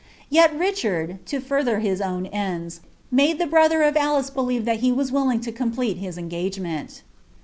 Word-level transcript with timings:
Yet 0.31 0.57
Richard, 0.57 1.23
to 1.27 1.39
further 1.39 1.77
his 1.79 2.01
own 2.01 2.25
ends, 2.25 2.81
made 3.11 3.37
the 3.37 3.45
brother 3.45 3.83
e 3.87 3.91
believe 4.33 4.65
thai 4.65 4.73
he 4.77 4.91
was 4.91 5.11
willing 5.11 5.41
to 5.41 5.51
complete 5.51 5.97
his 5.97 6.17
engagement. 6.17 7.03